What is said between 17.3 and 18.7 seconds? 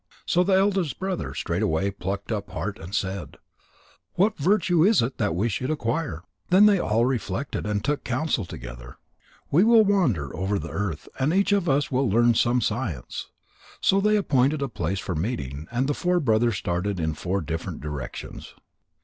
different directions.